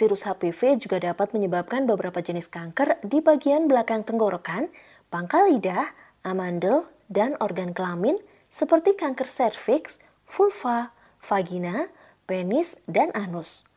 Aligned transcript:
virus 0.00 0.24
HPV 0.24 0.80
juga 0.80 0.96
dapat 0.96 1.36
menyebabkan 1.36 1.84
beberapa 1.84 2.24
jenis 2.24 2.48
kanker 2.48 3.04
di 3.04 3.20
bagian 3.20 3.68
belakang 3.68 4.00
tenggorokan, 4.00 4.72
pangkal 5.12 5.52
lidah, 5.52 5.92
amandel, 6.24 6.88
dan 7.12 7.36
organ 7.36 7.76
kelamin 7.76 8.16
seperti 8.48 8.96
kanker 8.96 9.28
serviks, 9.28 10.00
vulva, 10.24 10.96
vagina, 11.20 11.92
penis, 12.24 12.80
dan 12.88 13.12
anus. 13.12 13.68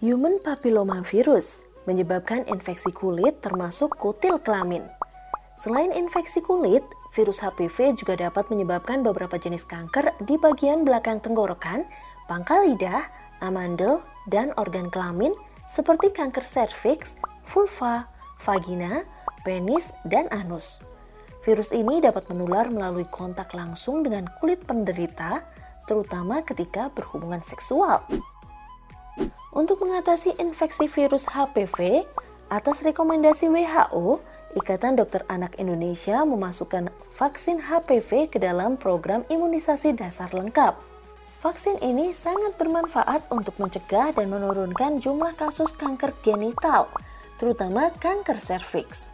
Human 0.00 0.40
papilloma 0.40 1.04
virus 1.04 1.68
menyebabkan 1.84 2.48
infeksi 2.48 2.96
kulit 2.96 3.44
termasuk 3.44 3.92
kutil 4.00 4.40
kelamin. 4.40 4.88
Selain 5.60 5.92
infeksi 5.92 6.40
kulit, 6.40 6.82
virus 7.12 7.44
HPV 7.44 8.00
juga 8.00 8.16
dapat 8.16 8.48
menyebabkan 8.48 9.04
beberapa 9.04 9.36
jenis 9.36 9.68
kanker 9.68 10.16
di 10.24 10.40
bagian 10.40 10.82
belakang 10.82 11.20
tenggorokan, 11.20 11.86
pangkal 12.26 12.68
lidah, 12.68 13.23
amandel, 13.40 14.02
dan 14.28 14.54
organ 14.56 14.88
kelamin 14.88 15.34
seperti 15.66 16.12
kanker 16.12 16.44
serviks, 16.44 17.16
vulva, 17.48 18.08
vagina, 18.40 19.04
penis, 19.42 19.92
dan 20.04 20.28
anus. 20.32 20.80
Virus 21.44 21.76
ini 21.76 22.00
dapat 22.00 22.24
menular 22.32 22.72
melalui 22.72 23.04
kontak 23.04 23.52
langsung 23.52 24.00
dengan 24.00 24.24
kulit 24.40 24.64
penderita, 24.64 25.44
terutama 25.84 26.40
ketika 26.40 26.88
berhubungan 26.88 27.44
seksual. 27.44 28.00
Untuk 29.52 29.84
mengatasi 29.84 30.40
infeksi 30.40 30.88
virus 30.88 31.28
HPV, 31.30 32.08
atas 32.48 32.80
rekomendasi 32.80 33.52
WHO, 33.52 34.18
Ikatan 34.54 34.94
Dokter 34.94 35.26
Anak 35.26 35.58
Indonesia 35.58 36.22
memasukkan 36.22 36.86
vaksin 37.18 37.58
HPV 37.58 38.30
ke 38.30 38.38
dalam 38.38 38.78
program 38.78 39.26
imunisasi 39.26 39.98
dasar 39.98 40.30
lengkap. 40.30 40.93
Vaksin 41.44 41.76
ini 41.84 42.16
sangat 42.16 42.56
bermanfaat 42.56 43.28
untuk 43.28 43.60
mencegah 43.60 44.16
dan 44.16 44.32
menurunkan 44.32 44.96
jumlah 44.96 45.36
kasus 45.36 45.76
kanker 45.76 46.16
genital, 46.24 46.88
terutama 47.36 47.92
kanker 48.00 48.40
serviks. 48.40 49.12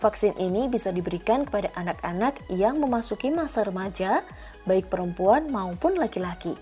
Vaksin 0.00 0.32
ini 0.40 0.72
bisa 0.72 0.88
diberikan 0.88 1.44
kepada 1.44 1.68
anak-anak 1.76 2.40
yang 2.48 2.80
memasuki 2.80 3.28
masa 3.28 3.60
remaja, 3.60 4.24
baik 4.64 4.88
perempuan 4.88 5.52
maupun 5.52 6.00
laki-laki, 6.00 6.56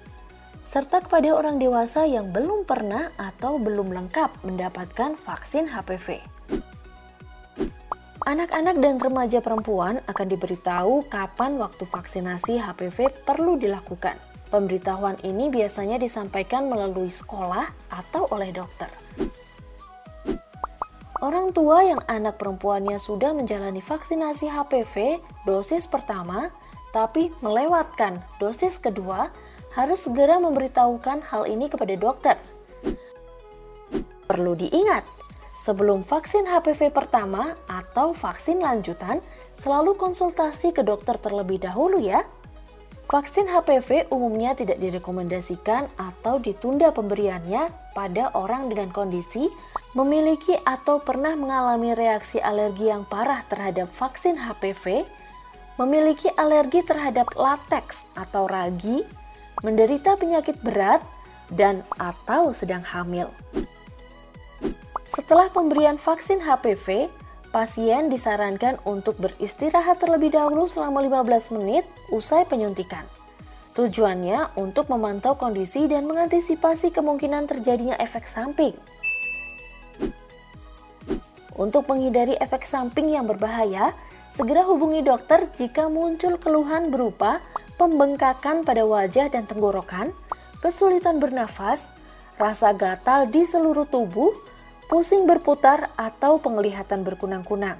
serta 0.66 0.98
kepada 0.98 1.30
orang 1.30 1.62
dewasa 1.62 2.02
yang 2.02 2.34
belum 2.34 2.66
pernah 2.66 3.14
atau 3.22 3.54
belum 3.62 3.94
lengkap 3.94 4.42
mendapatkan 4.42 5.14
vaksin 5.22 5.70
HPV. 5.70 6.18
Anak-anak 8.26 8.82
dan 8.82 8.98
remaja 8.98 9.38
perempuan 9.38 10.02
akan 10.10 10.26
diberitahu 10.26 11.06
kapan 11.06 11.54
waktu 11.54 11.86
vaksinasi 11.86 12.58
HPV 12.58 13.22
perlu 13.22 13.54
dilakukan. 13.54 14.27
Pemberitahuan 14.48 15.20
ini 15.28 15.52
biasanya 15.52 16.00
disampaikan 16.00 16.72
melalui 16.72 17.12
sekolah 17.12 17.68
atau 17.92 18.24
oleh 18.32 18.48
dokter. 18.48 18.88
Orang 21.18 21.52
tua 21.52 21.84
yang 21.84 22.00
anak 22.08 22.40
perempuannya 22.40 22.96
sudah 22.96 23.36
menjalani 23.36 23.84
vaksinasi 23.84 24.48
HPV 24.48 25.20
dosis 25.44 25.84
pertama, 25.84 26.48
tapi 26.94 27.28
melewatkan 27.44 28.24
dosis 28.40 28.80
kedua, 28.80 29.28
harus 29.76 30.06
segera 30.06 30.40
memberitahukan 30.40 31.28
hal 31.28 31.44
ini 31.50 31.68
kepada 31.68 31.92
dokter. 31.98 32.36
Perlu 34.24 34.56
diingat, 34.56 35.04
sebelum 35.60 36.06
vaksin 36.06 36.46
HPV 36.48 36.94
pertama 36.94 37.58
atau 37.66 38.14
vaksin 38.14 38.62
lanjutan, 38.62 39.20
selalu 39.58 39.98
konsultasi 39.98 40.70
ke 40.70 40.86
dokter 40.86 41.18
terlebih 41.18 41.60
dahulu 41.60 41.98
ya. 41.98 42.24
Vaksin 43.08 43.48
HPV 43.48 44.12
umumnya 44.12 44.52
tidak 44.52 44.84
direkomendasikan 44.84 45.88
atau 45.96 46.36
ditunda 46.36 46.92
pemberiannya 46.92 47.72
pada 47.96 48.28
orang 48.36 48.68
dengan 48.68 48.92
kondisi 48.92 49.48
memiliki 49.96 50.52
atau 50.68 51.00
pernah 51.00 51.32
mengalami 51.32 51.96
reaksi 51.96 52.36
alergi 52.36 52.92
yang 52.92 53.08
parah 53.08 53.40
terhadap 53.48 53.88
vaksin 53.96 54.36
HPV, 54.36 55.08
memiliki 55.80 56.28
alergi 56.36 56.84
terhadap 56.84 57.32
lateks 57.32 58.04
atau 58.12 58.44
ragi, 58.44 59.00
menderita 59.64 60.20
penyakit 60.20 60.60
berat, 60.60 61.00
dan 61.48 61.88
atau 61.96 62.52
sedang 62.52 62.84
hamil. 62.84 63.32
Setelah 65.08 65.48
pemberian 65.48 65.96
vaksin 65.96 66.44
HPV, 66.44 67.08
pasien 67.48 68.12
disarankan 68.12 68.76
untuk 68.84 69.16
beristirahat 69.18 70.00
terlebih 70.00 70.32
dahulu 70.32 70.68
selama 70.68 71.00
15 71.04 71.56
menit 71.60 71.84
usai 72.12 72.44
penyuntikan. 72.44 73.04
Tujuannya 73.78 74.58
untuk 74.58 74.90
memantau 74.90 75.38
kondisi 75.38 75.86
dan 75.86 76.04
mengantisipasi 76.10 76.90
kemungkinan 76.90 77.46
terjadinya 77.46 77.94
efek 78.02 78.26
samping. 78.26 78.74
Untuk 81.58 81.90
menghindari 81.90 82.34
efek 82.38 82.66
samping 82.66 83.14
yang 83.14 83.26
berbahaya, 83.26 83.94
segera 84.34 84.62
hubungi 84.66 85.02
dokter 85.02 85.46
jika 85.58 85.90
muncul 85.90 86.38
keluhan 86.38 86.90
berupa 86.90 87.42
pembengkakan 87.78 88.62
pada 88.62 88.86
wajah 88.86 89.30
dan 89.30 89.46
tenggorokan, 89.46 90.10
kesulitan 90.58 91.22
bernafas, 91.22 91.90
rasa 92.38 92.74
gatal 92.74 93.26
di 93.30 93.46
seluruh 93.46 93.86
tubuh, 93.86 94.30
pusing 94.88 95.28
berputar, 95.28 95.92
atau 95.94 96.40
penglihatan 96.40 97.04
berkunang-kunang. 97.04 97.76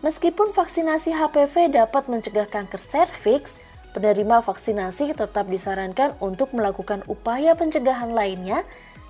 Meskipun 0.00 0.56
vaksinasi 0.56 1.12
HPV 1.12 1.74
dapat 1.74 2.08
mencegah 2.08 2.48
kanker 2.48 2.80
serviks, 2.80 3.54
penerima 3.92 4.40
vaksinasi 4.40 5.12
tetap 5.12 5.50
disarankan 5.50 6.16
untuk 6.22 6.54
melakukan 6.56 7.04
upaya 7.10 7.52
pencegahan 7.58 8.14
lainnya 8.14 8.64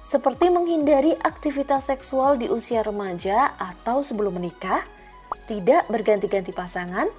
seperti 0.08 0.48
menghindari 0.48 1.12
aktivitas 1.20 1.92
seksual 1.92 2.40
di 2.40 2.48
usia 2.48 2.80
remaja 2.80 3.52
atau 3.60 4.00
sebelum 4.00 4.40
menikah, 4.40 4.80
tidak 5.44 5.84
berganti-ganti 5.92 6.56
pasangan, 6.56 7.12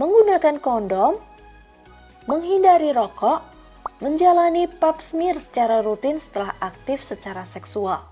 menggunakan 0.00 0.56
kondom, 0.56 1.20
menghindari 2.24 2.96
rokok, 2.96 3.44
menjalani 4.00 4.64
pap 4.80 5.04
smear 5.04 5.36
secara 5.36 5.84
rutin 5.84 6.16
setelah 6.16 6.56
aktif 6.64 7.04
secara 7.04 7.44
seksual. 7.44 8.11